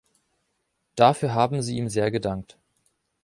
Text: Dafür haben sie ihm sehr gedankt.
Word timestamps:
Dafür 0.95 1.35
haben 1.35 1.61
sie 1.61 1.77
ihm 1.77 1.87
sehr 1.87 2.09
gedankt. 2.09 2.57